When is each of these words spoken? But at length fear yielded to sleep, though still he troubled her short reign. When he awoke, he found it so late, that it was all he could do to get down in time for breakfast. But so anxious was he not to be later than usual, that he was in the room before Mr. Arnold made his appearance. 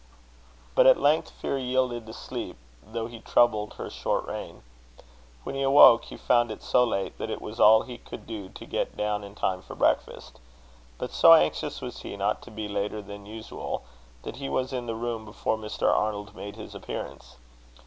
But 0.73 0.87
at 0.87 0.99
length 0.99 1.29
fear 1.29 1.59
yielded 1.59 2.07
to 2.07 2.13
sleep, 2.13 2.57
though 2.83 3.05
still 3.05 3.05
he 3.05 3.19
troubled 3.19 3.75
her 3.75 3.87
short 3.91 4.25
reign. 4.25 4.63
When 5.43 5.53
he 5.53 5.61
awoke, 5.61 6.05
he 6.05 6.17
found 6.17 6.49
it 6.49 6.63
so 6.63 6.83
late, 6.83 7.19
that 7.19 7.29
it 7.29 7.39
was 7.39 7.59
all 7.59 7.83
he 7.83 7.99
could 7.99 8.25
do 8.25 8.49
to 8.49 8.65
get 8.65 8.97
down 8.97 9.23
in 9.23 9.35
time 9.35 9.61
for 9.61 9.75
breakfast. 9.75 10.39
But 10.97 11.11
so 11.11 11.33
anxious 11.35 11.81
was 11.81 11.99
he 11.99 12.17
not 12.17 12.41
to 12.41 12.49
be 12.49 12.67
later 12.67 13.03
than 13.03 13.27
usual, 13.27 13.83
that 14.23 14.37
he 14.37 14.49
was 14.49 14.73
in 14.73 14.87
the 14.87 14.95
room 14.95 15.23
before 15.23 15.55
Mr. 15.55 15.95
Arnold 15.95 16.33
made 16.35 16.55
his 16.55 16.73
appearance. 16.73 17.35